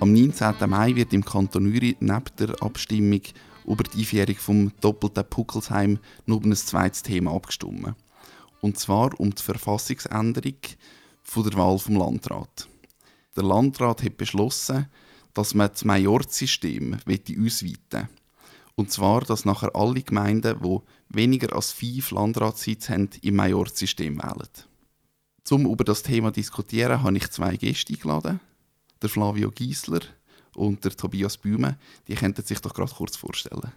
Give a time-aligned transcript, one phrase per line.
[0.00, 0.54] Am 19.
[0.66, 3.20] Mai wird im Kanton Uri neben der Abstimmung
[3.66, 7.94] über die Einführung vom doppelten Puckelsheim noch ein zweites Thema abgestimmt.
[8.62, 10.56] Und zwar um die Verfassungsänderung
[11.22, 12.66] von der Wahl vom Landrat.
[13.36, 14.86] Der Landrat hat beschlossen,
[15.34, 17.28] dass man das Majorsystem ausweiten
[17.90, 18.08] will.
[18.76, 20.78] Und zwar, dass nachher alle Gemeinden, die
[21.10, 24.48] weniger als fünf Landratssitze haben, im Majorsystem wählen.
[25.50, 28.40] Um über das Thema zu diskutieren, habe ich zwei Gäste eingeladen.
[29.02, 30.00] Der Flavio Giesler
[30.54, 31.76] und der Tobias Bühme.
[32.08, 33.72] Die könnten sich doch gerade kurz vorstellen.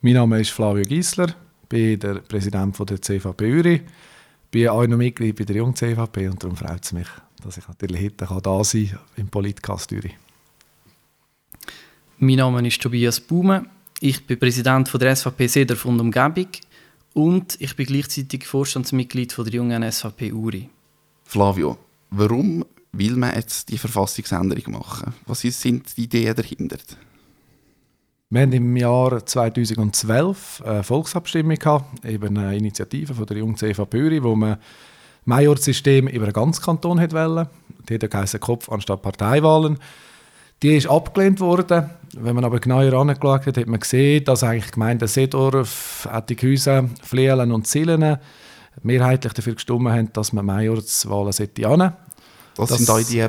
[0.00, 1.34] Mein Name ist Flavio Giesler,
[1.68, 3.82] bin der Präsident der CVP Uri,
[4.50, 7.06] bin auch noch Mitglied bei der Jung CVP und darum freut es mich,
[7.42, 10.12] dass ich natürlich heute da sein kann im Politcast Uri.
[12.18, 13.66] Mein Name ist Tobias Baume.
[14.00, 16.48] Ich bin Präsident von der SVP Seder und Umgebung
[17.14, 20.68] und ich bin gleichzeitig Vorstandsmitglied von der jungen SVP Uri.
[21.24, 21.78] Flavio,
[22.10, 25.14] warum will man jetzt die Verfassungsänderung machen?
[25.26, 26.78] Was sind die Ideen dahinter?
[28.30, 34.02] Wir hatten im Jahr 2012 eine Volksabstimmung gehabt, eben eine Initiative von der jungen CVP
[34.02, 34.56] Uri, wo man
[35.24, 37.50] Majorsystem über den ganzen Kanton wollte.
[37.88, 39.78] Die hat Kopf anstatt Parteiwahlen.
[40.62, 41.90] Die ist abgelehnt worden.
[42.14, 47.52] Wenn man aber genauer angeschaut hat, hat man gesehen, dass eigentlich Gemeinden Seedorf, Ettikhäusen, Flielen
[47.52, 48.18] und Zillen
[48.82, 51.32] mehrheitlich dafür gestimmt haben, dass man Majorswahlen
[51.64, 51.92] annehmen
[52.56, 53.26] Das, das sind all die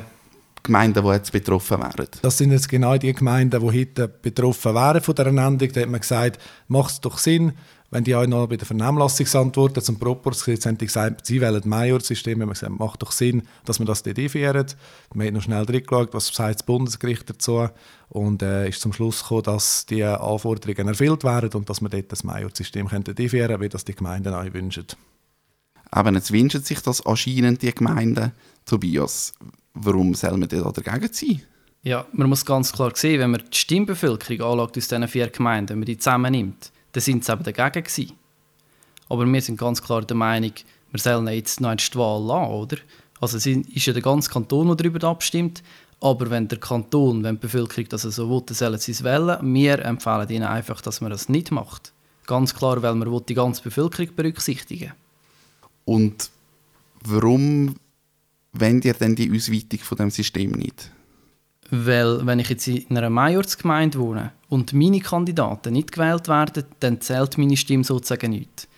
[0.62, 2.08] Gemeinden, die jetzt betroffen wären?
[2.22, 5.72] Das sind jetzt genau die Gemeinden, die heute betroffen wären von dieser Änderung.
[5.72, 7.52] Da hat man gesagt, macht es doch Sinn,
[7.94, 12.40] wenn die auch noch bei der Vernehmlassungsantworten zum Proporzgesetz haben die gesagt, sie das Majorsystem,
[12.40, 14.76] haben wir gesagt, macht doch Sinn, dass man das dort einführt.
[15.14, 17.68] Man hat noch schnell geschaut, was sagt das Bundesgericht dazu
[18.08, 22.10] und äh, ist zum Schluss gekommen, dass die Anforderungen erfüllt werden und dass man dort
[22.10, 23.14] das Majorsystem einführen
[23.48, 24.86] könnte, wie das die Gemeinden auch wünschen.
[25.94, 28.32] Aber jetzt wünschen sich das anscheinend die Gemeinden,
[28.66, 29.32] Tobias.
[29.74, 31.42] Warum soll man da dagegen sein?
[31.84, 35.68] Ja, man muss ganz klar sehen, wenn man die Stimmbevölkerung anschaut aus diesen vier Gemeinden,
[35.68, 38.12] wenn man die zusammennimmt, dann sind sie eben dagegen gewesen.
[39.08, 40.50] Aber wir sind ganz klar der Meinung,
[40.90, 42.76] wir sollen jetzt noch eine Wahl lassen, oder?
[43.20, 45.62] Also es ist ja der ganze Kanton, der darüber abstimmt.
[46.00, 49.38] Aber wenn der Kanton, wenn die Bevölkerung das so will, dann sollen sie es wählen.
[49.54, 51.92] Wir empfehlen ihnen einfach, dass man das nicht macht.
[52.26, 54.92] Ganz klar, weil man die ganze Bevölkerung berücksichtigen
[55.84, 56.30] Und
[57.02, 57.76] warum
[58.52, 60.90] wendet ihr denn die Ausweitung von dem System nicht?
[61.70, 67.00] Weil, wenn ich jetzt in einer Majorsgemeinde wohne und meine Kandidaten nicht gewählt werden, dann
[67.00, 68.68] zählt meine Stimme sozusagen nicht.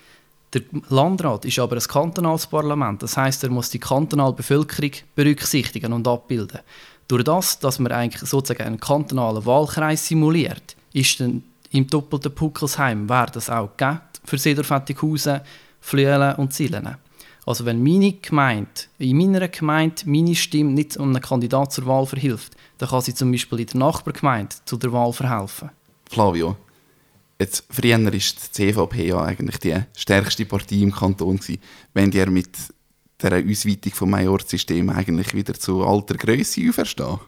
[0.55, 5.93] Der Landrat ist aber ein kantonales Parlament, das heißt, er muss die kantonale Bevölkerung berücksichtigen
[5.93, 6.61] und abbilden.
[7.09, 11.43] Durch das, dass man eigentlich sozusagen einen kantonalen Wahlkreis simuliert, ist dann
[11.73, 15.41] im doppelten Puckelsheim wäre das auch gegeben für Sederfettighausen,
[15.87, 16.97] Flüelen und Zillen.
[17.47, 22.07] Also wenn meine Gemeinde, in meiner Gemeinde meine Stimme nicht um einen Kandidat zur Wahl
[22.07, 25.71] verhilft, dann kann sie zum Beispiel in der Nachbargemeinde zu der Wahl verhelfen.
[26.11, 26.57] Flavio,
[27.39, 31.37] jetzt früher war die CVP ja eigentlich die stärkste Partei im Kanton.
[31.37, 31.61] Gewesen.
[31.95, 32.51] Wenn ihr mit
[33.23, 37.21] der Ausweitung des Majorsystems eigentlich wieder zu alter Größe auferstehen?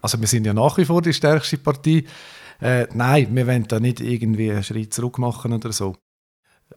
[0.00, 2.04] Also wir sind ja nach wie vor die stärkste Partei.
[2.58, 5.94] Äh, nein, wir wollen da nicht irgendwie einen Schritt zurück machen oder so.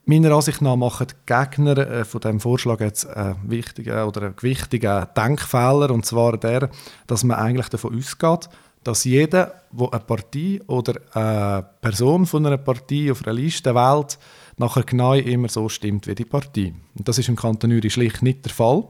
[0.06, 4.36] Meiner Ansicht nach machen die Gegner äh, von diesem Vorschlag jetzt einen wichtigen oder einen
[4.36, 6.70] gewichtigen Denkfehler, und zwar der,
[7.08, 8.50] dass man eigentlich davon ausgeht,
[8.84, 14.20] dass jeder, der eine Partei oder eine Person von einer Partei auf einer Liste wählt,
[14.58, 16.74] nachher genau immer so stimmt wie die Partei.
[16.96, 18.84] Und das ist im Kanton Uri schlicht nicht der Fall.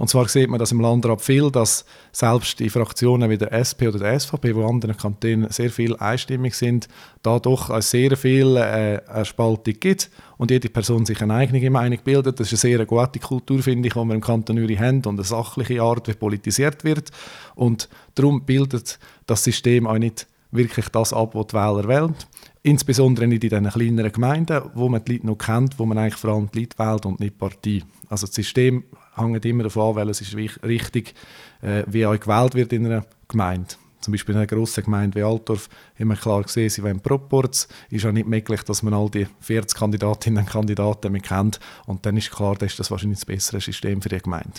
[0.00, 3.84] Und zwar sieht man das im Landrat viel, dass selbst die Fraktionen wie der SP
[3.86, 6.88] oder der SVP, wo anderen Kantonen sehr viel einstimmig sind,
[7.22, 12.40] da doch sehr viel äh, Spaltung gibt und jede Person sich eine eigene Meinung bildet.
[12.40, 15.16] Das ist eine sehr gute Kultur, finde ich, die wir im Kanton Uri haben und
[15.16, 17.10] eine sachliche Art, wie politisiert wird.
[17.54, 22.14] Und darum bildet das System auch nicht wirklich das ab, was die Wähler wählen.
[22.62, 26.16] Insbesondere nicht in diesen kleineren Gemeinden, wo man die Leute noch kennt, wo man eigentlich
[26.16, 27.82] vor allem die Leute wählt und nicht die Partei.
[28.08, 28.84] Also das System
[29.16, 31.14] hängt immer davon an, weil es ist richtig,
[31.62, 33.74] äh, wie auch gewählt wird in einer Gemeinde.
[34.00, 35.68] Zum Beispiel in einer grossen Gemeinde wie Altdorf
[35.98, 37.68] haben wir klar gesehen, sie wollen Proports.
[37.90, 41.60] Ist auch nicht möglich, dass man all die 40 Kandidatinnen und Kandidaten mit kennt.
[41.86, 44.52] Und dann ist klar, das ist das wahrscheinlich das bessere System für die Gemeinde.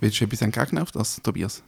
[0.00, 1.62] Willst du etwas entgegnen auf das, Tobias?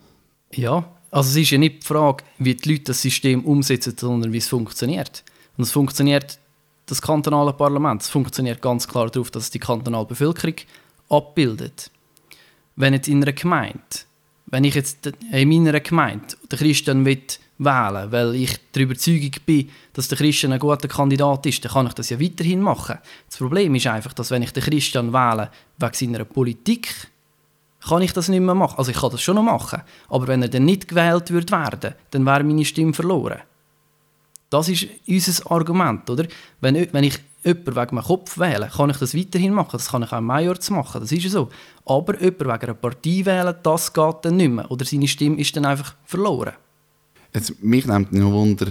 [0.53, 4.33] Ja, also es ist ja nicht die Frage, wie die Leute das System umsetzen, sondern
[4.33, 5.25] wie es funktioniert.
[5.57, 6.39] Und es funktioniert,
[6.87, 10.57] das kantonale Parlament, es funktioniert ganz klar darauf, dass es die kantonale Bevölkerung
[11.09, 11.91] abbildet
[12.77, 13.81] wenn jetzt in einer Gemeinde,
[14.47, 17.23] wenn ich jetzt in meiner Gemeinde den Christian wählen
[17.59, 21.87] will, weil ich der Überzeugung bin, dass der Christian ein guter Kandidat ist, dann kann
[21.87, 22.99] ich das ja weiterhin machen.
[23.29, 27.09] Das Problem ist einfach, dass wenn ich den Christian wähle wegen seiner Politik,
[27.81, 28.79] kann ich das nicht mehr machen.
[28.79, 31.95] Also ich kann das schon noch machen, aber wenn er dann nicht gewählt wird werden,
[32.11, 33.41] dann wäre meine Stimme verloren.
[34.55, 36.29] Das ist unser Argument, oder?
[36.61, 39.71] Wenn, wenn ich jemanden wegen meinem Kopf wähle, kann ich das weiterhin machen.
[39.73, 41.49] Das kann ich auch im Major machen, das ist so.
[41.85, 44.71] Aber jemanden wegen einer Partei wählen, das geht dann nicht mehr.
[44.71, 46.53] Oder seine Stimme ist dann einfach verloren.
[47.35, 48.69] Jetzt, mich nimmt noch Wunder,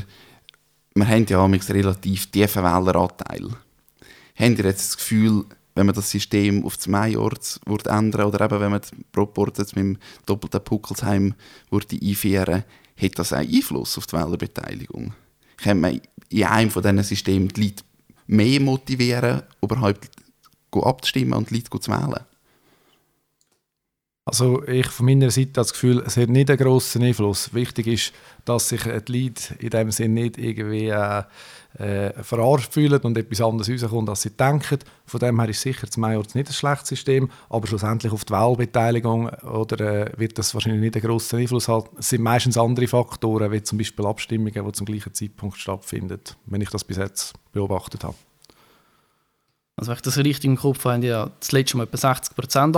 [0.95, 3.49] wir haben ja einen relativ tiefen Wähleranteil.
[4.39, 5.43] Habt ihr jetzt das Gefühl,
[5.75, 7.59] wenn man das System auf das Majorz
[7.89, 11.35] ändern oder eben wenn man die Proporte mit dem doppelten Puckelsheim
[11.69, 12.63] einführen
[12.95, 15.13] hat das einen Einfluss auf die Wählerbeteiligung?
[15.57, 17.83] Kann man in einem von diesen Systemen die Leute
[18.27, 20.09] mehr motivieren, überhaupt
[20.71, 22.25] abzustimmen und die Leute zu wählen?
[24.25, 27.53] Also ich von meiner Seite das Gefühl, es hat nicht einen grossen Einfluss.
[27.53, 28.13] Wichtig ist,
[28.45, 31.23] dass sich die Leute in dem Sinne nicht irgendwie äh,
[31.77, 34.79] äh, verarscht fühlen und etwas anderes rauskommt, als sie denken.
[35.05, 38.31] Von dem her ist sicher das Majors nicht ein schlechtes System, aber schlussendlich auf die
[38.31, 41.89] Wahlbeteiligung oder, äh, wird das wahrscheinlich nicht einen grossen Einfluss haben.
[41.97, 46.61] Es sind meistens andere Faktoren, wie zum Beispiel Abstimmungen, die zum gleichen Zeitpunkt stattfinden, wenn
[46.61, 48.15] ich das bis jetzt beobachtet habe.
[49.75, 52.35] Also wenn ich das richtig im Kopf habe, haben ja das letzte Mal etwa 60
[52.35, 52.77] Prozent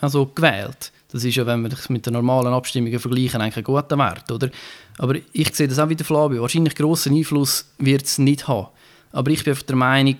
[0.00, 0.92] also gewählt.
[1.10, 4.30] Das ist ja, wenn wir das mit den normalen Abstimmungen vergleichen, eigentlich ein guter Wert,
[4.30, 4.50] oder?
[4.98, 6.42] Aber ich sehe das auch wieder, Flavio.
[6.42, 8.68] Wahrscheinlich grossen Einfluss wird es nicht haben.
[9.12, 10.16] Aber ich bin der Meinung,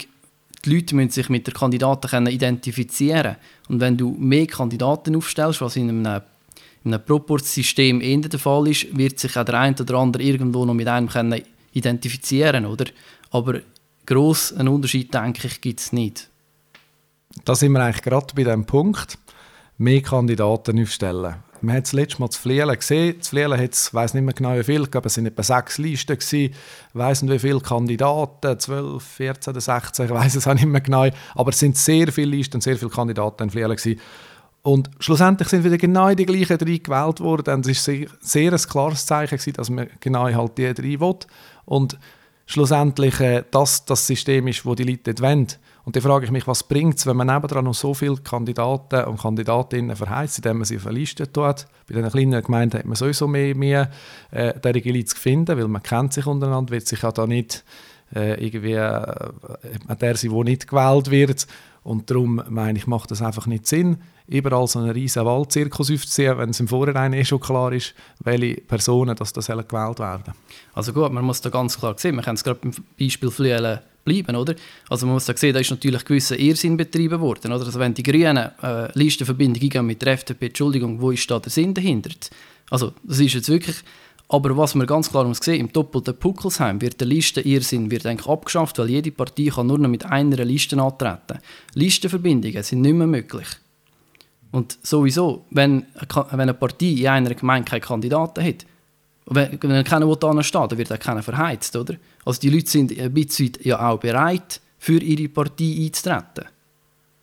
[0.65, 3.37] die Leute müssen sich mit den Kandidaten können identifizieren
[3.69, 6.23] Und wenn du mehr Kandidaten aufstellst, was in einem,
[6.85, 10.65] in einem Proportsystem eher der Fall ist, wird sich auch der eine oder andere irgendwo
[10.65, 12.87] noch mit einem können identifizieren oder?
[13.31, 13.61] Aber
[14.07, 16.31] gross einen Unterschied, denke ich, gibt es nicht.
[17.45, 19.19] Da sind wir eigentlich gerade bei dem Punkt,
[19.79, 21.37] mehr Kandidaten aufstellen.
[21.61, 23.21] Man hat das letzte Mal zu Flielen gesehen.
[23.21, 25.43] Zu Flielen hat es, ich weiß nicht mehr genau wie viel, glaube, es waren etwa
[25.43, 26.17] sechs Listen.
[26.19, 26.53] Ich
[26.93, 30.81] weiß nicht wie viele Kandidaten, 12, 14 oder 16, ich weiß es auch nicht mehr
[30.81, 31.09] genau.
[31.35, 34.01] Aber es sind sehr viele Listen und sehr viele Kandidaten in Flielen gewesen.
[34.63, 37.61] Und schlussendlich sind wieder genau die gleichen drei gewählt worden.
[37.61, 41.17] Es war sehr, sehr ein klares Zeichen, gewesen, dass man genau halt die drei will.
[41.65, 41.99] Und
[42.47, 45.47] schlussendlich äh, das das System ist, das die Leute dort wollen.
[45.85, 49.05] Und dann frage ich mich, was bringt es, wenn man nebenan noch so viele Kandidaten
[49.05, 51.67] und Kandidatinnen verheizt, indem man sie Liste tut.
[51.87, 53.91] Bei den kleinen Gemeinden hat man sowieso mehr, mehr
[54.31, 57.65] äh, derige Leute zu finden, weil man kennt sich untereinander, wird sich ja da nicht
[58.15, 61.47] äh, irgendwie äh, der sein, der nicht gewählt wird.
[61.83, 63.99] Und darum meine ich, macht das einfach nicht Sinn,
[64.29, 68.61] überall so einen riesen Wahlzirkus aufzuziehen, wenn es im Vorhinein eh schon klar ist, welche
[68.63, 70.35] Personen dass das gewählt werden
[70.75, 73.81] Also gut, man muss da ganz klar sehen, wir können es gerade beim Beispiel Flüelen
[74.05, 74.55] bleiben, oder?
[74.89, 77.65] Also man muss da sehen, da ist natürlich gewisser Irrsinn betrieben worden, oder?
[77.65, 81.51] Also wenn die Grünen äh, Listenverbindung eingehen mit der FDP, Entschuldigung, wo ist da der
[81.51, 82.11] Sinn dahinter?
[82.71, 83.77] Also das ist jetzt wirklich
[84.29, 88.29] aber was man ganz klar muss sehen, im doppelten Puckelsheim wird der Listenirrsinn wird eigentlich
[88.29, 91.39] abgeschafft, weil jede Partei kann nur noch mit einer Liste antreten.
[91.75, 93.47] Listenverbindungen sind nicht mehr möglich.
[94.57, 95.85] Und sowieso, wenn,
[96.31, 98.65] wenn eine Partei in einer Gemeinde keine Kandidaten hat,
[99.27, 101.97] wenn, keiner da steht, dann wird auch keiner verheizt, oder?
[102.25, 106.47] Also die Leute sind ein bisschen ja auch bereit, für ihre Partei einzutreten.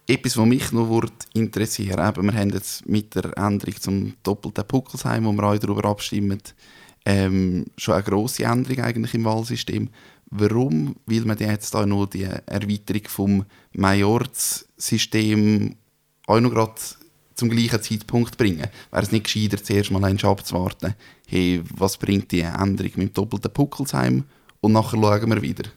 [0.05, 5.25] Etwas, was mich noch interessiert, eben, wir haben jetzt mit der Änderung zum doppelten Puckelsheim,
[5.25, 6.43] wo wir auch darüber abstimmen,
[7.03, 9.89] ähm, schon eine grosse Änderung eigentlich im Wahlsystem.
[10.29, 15.77] Warum will man jetzt da noch die Erweiterung vom Majorssystem
[16.27, 16.73] auch noch gerade
[17.43, 18.67] zum gleichen Zeitpunkt bringen?
[18.91, 20.95] Wäre es nicht gescheiter, zuerst mal einen abzuwarten,
[21.27, 24.23] hey, was bringt die Änderung mit dem doppelten Puckelsheim
[24.61, 25.69] und nachher schauen wir wieder?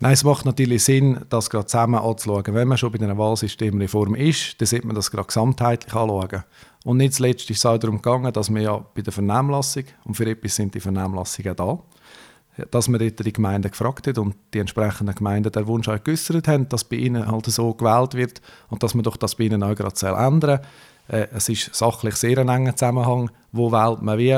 [0.00, 2.42] Nein, es macht natürlich Sinn, das gerade zusammen anzuschauen.
[2.54, 6.42] Wenn man schon bei einer Wahlsystemreform ist, dann sollte man das gerade gesamtheitlich anschauen.
[6.84, 10.14] Und nicht zuletzt ist es auch darum gegangen, dass wir ja bei der Vernehmlassung, und
[10.14, 11.78] für etwas sind die Vernehmlassungen da,
[12.70, 16.48] dass man dort die Gemeinden gefragt hat und die entsprechenden Gemeinden den Wunsch auch geäußert
[16.48, 19.62] haben, dass bei ihnen halt so gewählt wird und dass man doch das bei ihnen
[19.62, 20.60] auch gerade ändern.
[21.08, 24.30] Äh, es ist sachlich sehr ein enger Zusammenhang, wo wählt man wie,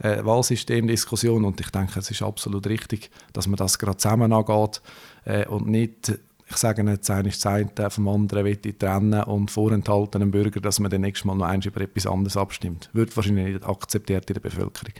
[0.00, 4.80] äh, Wahlsystemdiskussion und ich denke, es ist absolut richtig, dass man das gerade zusammen angeht
[5.24, 6.18] äh, und nicht,
[6.50, 10.30] ich sage nicht, das eine ist das eine vom anderen will trennen und vorenthalten einem
[10.30, 12.88] Bürger, dass man dann nächstes Mal noch eins über etwas anderes abstimmt.
[12.92, 14.94] Wird wahrscheinlich nicht akzeptiert in der Bevölkerung.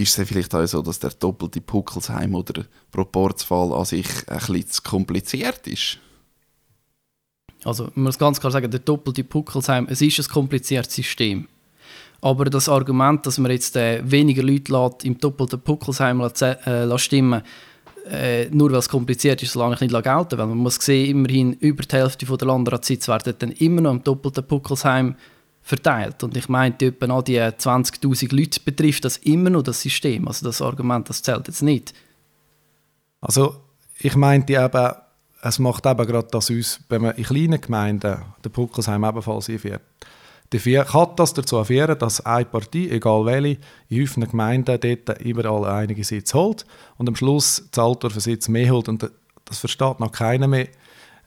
[0.00, 4.66] Ist es vielleicht auch so, dass der doppelte Puckelsheim oder Proportsfall an sich ein bisschen
[4.70, 5.98] zu kompliziert ist?
[7.64, 11.48] Also, man muss ganz klar sagen, der doppelte Puckelsheim, es ist ein kompliziertes System.
[12.22, 17.42] Aber das Argument, dass man jetzt äh, weniger Leute lässt, im doppelten Puckelsheim äh, stimmen
[18.10, 21.52] äh, nur weil es kompliziert ist, solange ich nicht gelten Weil man muss sehen, immerhin
[21.52, 25.14] über die Hälfte der Landratssitze werden dann immer noch im doppelten Puckelsheim
[25.70, 26.22] verteilt.
[26.22, 30.28] Und ich meinte, etwa an die 20'000 Leute betrifft das immer noch das System.
[30.28, 31.94] Also das Argument, das zählt jetzt nicht.
[33.20, 33.56] Also
[33.98, 34.92] ich meinte eben,
[35.42, 39.82] es macht eben gerade das uns, wenn man in kleinen Gemeinden den Puckelsheim ebenfalls einführt,
[40.52, 45.64] Dafür kann das dazu führen, dass eine Partei, egal welche, in häufigen Gemeinden dort überall
[45.64, 46.66] einige Sitze holt
[46.98, 48.88] und am Schluss zahlt er für Sitz mehr holt.
[48.88, 49.08] Und
[49.44, 50.66] das versteht noch keiner mehr,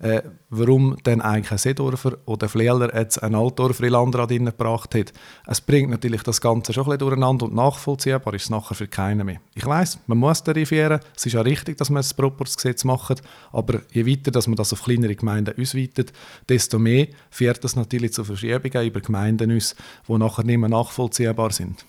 [0.03, 5.13] äh, warum dann eigentlich ein Seedorfer oder Flehler jetzt ein Altdorfer in Landrat gebracht hat.
[5.47, 8.87] Es bringt natürlich das Ganze schon ein bisschen durcheinander und nachvollziehbar ist es nachher für
[8.87, 9.39] keinen mehr.
[9.55, 13.81] Ich weiß, man muss tarifieren, es ist ja richtig, dass man das Proportsgesetz macht, aber
[13.91, 16.11] je weiter dass man das auf kleinere Gemeinden ausweitet,
[16.49, 19.73] desto mehr führt das natürlich zu Verschiebungen über Gemeinden aus,
[20.07, 21.85] die nachher nicht mehr nachvollziehbar sind.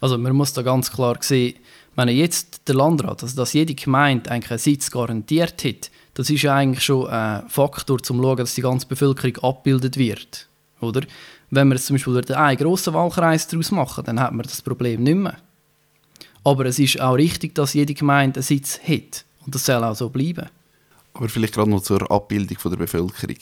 [0.00, 1.56] Also man muss da ganz klar sehen,
[1.96, 6.42] wenn jetzt der Landrat, also dass jede Gemeinde eigentlich einen Sitz garantiert hat, das ist
[6.42, 10.48] ja eigentlich schon ein Faktor, um zu schauen, dass die ganze Bevölkerung abgebildet wird.
[10.80, 11.02] Oder?
[11.50, 15.16] Wenn wir zum Beispiel einen grossen Wahlkreis daraus machen, dann hat man das Problem nicht
[15.16, 15.36] mehr.
[16.44, 19.24] Aber es ist auch richtig, dass jede Gemeinde einen Sitz hat.
[19.44, 20.48] Und das soll auch so bleiben.
[21.12, 23.36] Aber vielleicht gerade noch zur Abbildung der Bevölkerung.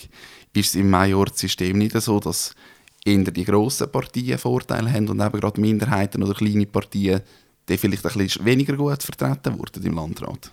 [0.55, 2.55] Ist es im Majorsystem nicht so, dass
[3.05, 7.21] eher die grossen Partien Vorteile haben und eben gerade Minderheiten oder kleine Partien
[7.69, 10.51] die vielleicht ein bisschen weniger gut vertreten wurden im Landrat?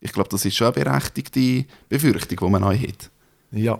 [0.00, 3.10] Ich glaube, das ist schon eine berechtigte Befürchtung, die man auch hat.
[3.52, 3.78] Ja,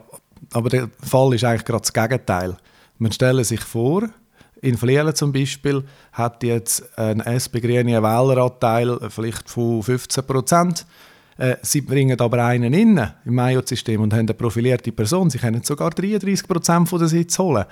[0.53, 2.57] aber der Fall ist eigentlich gerade das Gegenteil.
[2.99, 4.09] Man stelle sich vor,
[4.65, 10.87] in Flielen zum Beispiel hat jetzt ein SP-grüne Wähleranteil vielleicht von 15 Prozent.
[11.37, 15.29] Äh, sie bringen aber einen innen im Major-System und haben eine profilierte Person.
[15.29, 17.67] Sie können sogar 33 Prozent der Sitze holen.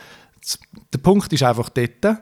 [0.92, 2.18] Der Punkt ist einfach dort,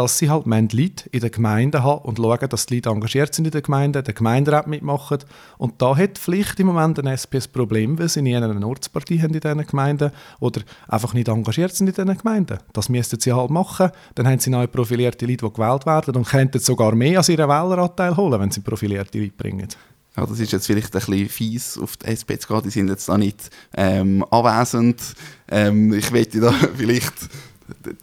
[0.00, 3.44] dass sie halt Leute in der Gemeinde haben und schauen, dass die Leute engagiert sind
[3.44, 5.18] in der Gemeinde, der Gemeinderat mitmachen.
[5.58, 9.20] Und da hat vielleicht im Moment ein SP ein Problem, weil sie nie eine Ortspartie
[9.20, 12.58] haben in diesen Gemeinden oder einfach nicht engagiert sind in diesen Gemeinden.
[12.72, 13.90] Das müssten sie halt machen.
[14.14, 17.50] Dann haben sie neue profilierte Leute, die gewählt werden und könnten sogar mehr als ihren
[17.50, 19.68] Wähleranteil holen, wenn sie profilierte Leute bringen.
[20.16, 22.62] Ja, das ist jetzt vielleicht ein bisschen fies, auf die SP zu gehen.
[22.64, 25.14] Die sind jetzt da nicht ähm, anwesend.
[25.50, 27.14] Ähm, ich möchte da vielleicht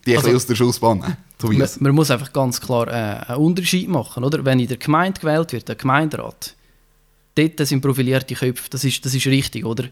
[0.06, 4.24] die also, aus der Schussbahn man, man, muss einfach ganz klar äh, einen Unterschied machen.
[4.24, 4.44] Oder?
[4.44, 6.56] Wenn in der Gemeinde gewählt wird, der Gemeinderat,
[7.36, 9.66] dort sind profilierte Köpfe, das ist, das ist richtig.
[9.66, 9.86] Oder?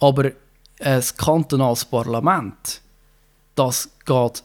[0.00, 0.32] Aber
[0.80, 2.80] ein kantonales Parlament,
[3.54, 4.42] das geht,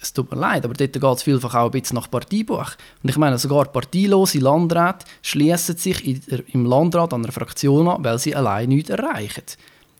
[0.00, 2.72] es tut mir leid, aber dort geht es vielfach auch ein bisschen nach Parteibuch.
[3.02, 8.04] Und ich meine, sogar parteilose Landräte schließen sich der, im Landrat an einer Fraktion an,
[8.04, 9.44] weil sie allein nichts erreichen.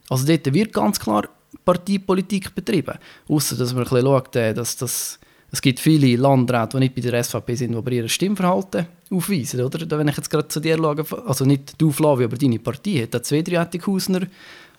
[0.09, 1.29] Also dort wird ganz klar
[1.65, 2.99] Parteipolitik betrieben.
[3.29, 5.19] Außer dass man ein bisschen schaut, äh, dass das
[5.53, 9.61] es gibt viele Landräte, die nicht bei der SVP sind, die aber ihr Stimmverhalten aufweisen.
[9.61, 9.99] Oder?
[9.99, 13.27] Wenn ich jetzt gerade zu dir schaue, also nicht du, Flavio, aber deine Partei, hat
[13.27, 14.21] zwei, drei Ettikhausner,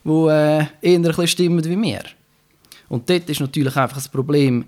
[0.04, 2.02] die äh, eher stimmen wie wir.
[2.88, 4.64] Und dort ist natürlich einfach das Problem,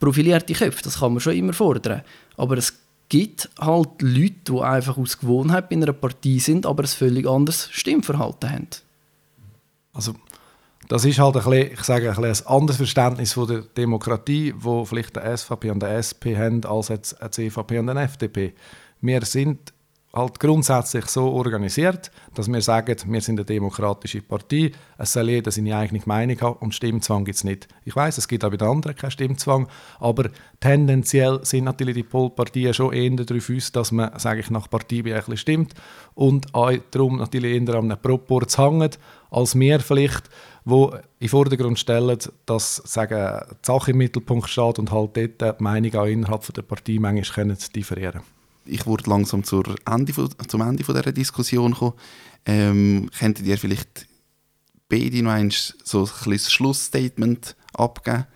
[0.00, 2.02] profilierte Köpfe, das kann man schon immer fordern.
[2.36, 2.74] Aber es
[3.08, 7.68] gibt halt Leute, die einfach aus Gewohnheit in einer Partei sind, aber ein völlig anderes
[7.70, 8.68] Stimmverhalten haben.
[9.92, 10.14] Also
[10.90, 14.84] das ist halt ein, bisschen, ich sage, ein, ein anderes Verständnis von der Demokratie, wo
[14.84, 18.54] vielleicht der SVP und der SP haben, als jetzt eine CVP und eine FDP.
[19.00, 19.72] Wir sind
[20.12, 25.50] halt grundsätzlich so organisiert, dass wir sagen, wir sind eine demokratische Partei, es soll jeder
[25.52, 27.68] seine eigene Meinung haben und Stimmzwang gibt es nicht.
[27.84, 29.68] Ich weiß, es gibt auch bei den anderen keinen Stimmzwang,
[30.00, 34.68] aber tendenziell sind natürlich die Polparteien schon eher darauf aus, dass man, sage ich, nach
[34.68, 35.02] Partei
[35.36, 35.74] stimmt
[36.14, 38.98] und auch darum natürlich eher an einem Proporz hängt,
[39.30, 40.28] als wir vielleicht
[40.64, 45.62] wo in Vordergrund stellen, dass sagen, die Sache im Mittelpunkt steht und halt dort die
[45.62, 48.20] Meinung auch innerhalb der Partei manchmal können differieren
[48.70, 50.12] Ich würde langsam zur Ende,
[50.46, 51.94] zum Ende dieser Diskussion kommen.
[52.46, 54.06] Ähm, könntet ihr vielleicht
[54.88, 55.52] beide noch ein,
[55.84, 58.26] so ein kleines Schlussstatement abgeben,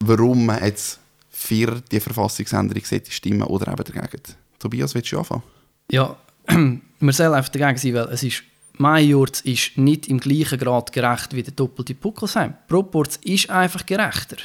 [0.00, 4.22] warum man jetzt für die Verfassungsänderung stimmen oder eben dagegen?
[4.58, 5.42] Tobias, willst du anfangen?
[5.90, 6.16] Ja,
[6.48, 8.42] man soll einfach dagegen sein, weil es ist
[8.80, 12.54] Majorz ist nicht im gleichen Grad gerecht wie der doppelte Puckelsheim.
[12.66, 14.36] Proporz ist einfach gerechter.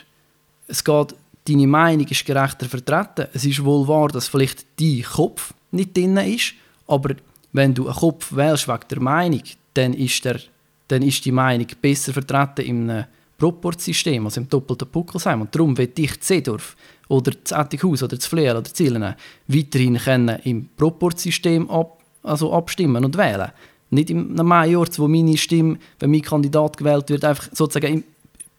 [0.67, 1.15] Es geht,
[1.47, 3.27] deine Meinung ist gerechter vertreten.
[3.33, 6.53] Es ist wohl wahr, dass vielleicht dein Kopf nicht drin ist,
[6.87, 7.15] aber
[7.53, 10.39] wenn du einen Kopf wählst wegen der Meinung, dann ist, der,
[10.87, 13.03] dann ist die Meinung besser vertreten im
[13.37, 15.41] Proportsystem, also im doppelten Puckelsheim.
[15.41, 16.75] Und darum will ich Zedorf
[17.07, 19.15] oder das Ettighaus oder das Fleer oder Zielen
[19.47, 23.51] weiterhin können im Proportsystem ab, also abstimmen und wählen
[23.91, 28.03] nicht im Major, wo meine Stimme, wenn mein Kandidat gewählt wird, einfach sozusagen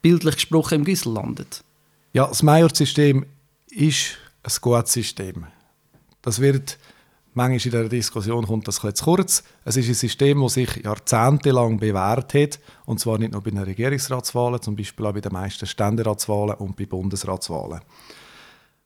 [0.03, 1.63] bildlich gesprochen im Güssel landet.
[2.17, 3.27] Ja, das Major-System
[3.69, 5.49] ist ein gutes System.
[6.23, 6.79] Das wird
[7.35, 9.45] manchmal in der Diskussion kommt das zu kurz.
[9.67, 13.59] Es ist ein System, das sich jahrzehntelang bewährt hat, und zwar nicht nur bei den
[13.59, 17.83] Regierungsratswahlen, zum Beispiel auch bei den meisten Ständeratswahlen und bei Bundesratswahlen.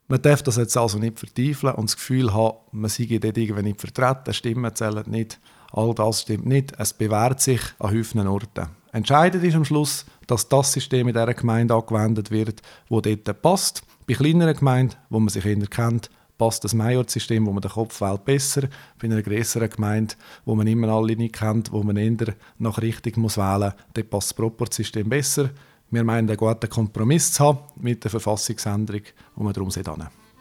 [0.09, 3.63] Man darf das jetzt also nicht vertiefen und das Gefühl haben, man sei dort irgendwie
[3.63, 5.39] nicht vertreten, Stimmen zählen nicht.
[5.71, 6.73] All das stimmt nicht.
[6.77, 8.67] Es bewährt sich an häufigen Orten.
[8.91, 13.83] Entscheidend ist am Schluss, dass das System in dieser Gemeinde angewendet wird, wo dort passt.
[14.07, 18.01] Bei kleineren Gemeinden, wo man sich eher kennt, passt das Majorsystem, wo man den Kopf
[18.01, 18.63] wählt, besser.
[18.99, 23.21] Bei einer größeren Gemeinde, wo man immer alle nicht kennt, wo man eher nach Richtung
[23.21, 25.51] muss wählen muss, dort passt das Proportsystem besser.
[25.89, 29.85] Wir meinen, einen guten Kompromiss zu haben mit der Verfassungsänderung, die wir darum sehen.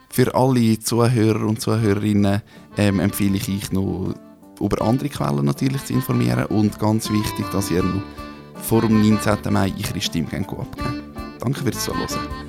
[0.09, 2.43] Für alle Zuhörer und Zuhörerinnen
[2.77, 4.15] ähm, empfehle ich euch noch
[4.61, 8.03] über andere Quellen natürlich zu informieren und ganz wichtig, dass ihr noch
[8.63, 9.53] vor dem 19.
[9.53, 11.03] Mai eure Stimme abgeben
[11.41, 12.40] Danke fürs Zuhören.